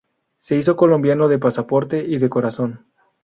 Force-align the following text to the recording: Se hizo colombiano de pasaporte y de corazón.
Se 0.39 0.55
hizo 0.57 0.75
colombiano 0.75 1.27
de 1.27 1.37
pasaporte 1.37 2.03
y 2.03 2.17
de 2.17 2.27
corazón. 2.27 2.87